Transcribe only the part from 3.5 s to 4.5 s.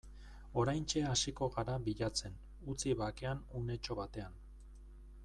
unetxo batean.